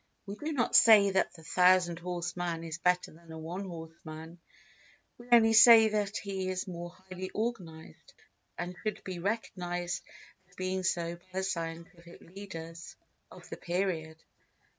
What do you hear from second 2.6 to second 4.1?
is better than a one horse